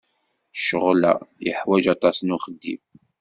Ccɣel-a 0.57 1.13
yeḥwaj 1.45 1.85
aṭas 1.93 2.17
n 2.21 2.33
uxeddim. 2.35 2.81